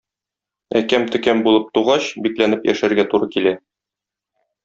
[0.79, 3.53] Әкәм-төкәм булып тугач, бикләнеп яшәргә туры килә.